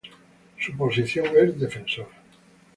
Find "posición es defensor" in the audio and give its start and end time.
0.75-2.07